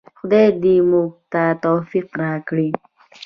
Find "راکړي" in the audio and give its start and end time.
2.23-2.69